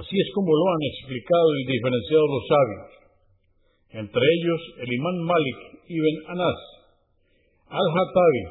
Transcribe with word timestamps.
Así 0.00 0.16
es 0.16 0.30
como 0.34 0.48
lo 0.48 0.66
han 0.72 0.82
explicado 0.88 1.60
y 1.60 1.66
diferenciado 1.68 2.24
los 2.24 2.48
sabios, 2.48 2.88
entre 4.00 4.24
ellos 4.24 4.60
el 4.80 4.88
imán 4.88 5.20
Malik 5.20 5.84
ibn 5.88 6.16
Anas, 6.32 6.81
al-Hatabi 7.72 8.44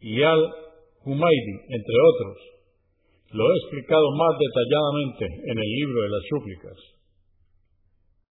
y 0.00 0.22
al-Humaydi, 0.22 1.56
entre 1.70 1.96
otros. 2.10 2.36
Lo 3.30 3.44
he 3.46 3.56
explicado 3.62 4.06
más 4.18 4.34
detalladamente 4.38 5.24
en 5.50 5.58
el 5.58 5.70
libro 5.78 6.02
de 6.02 6.08
las 6.10 6.24
súplicas. 6.28 6.95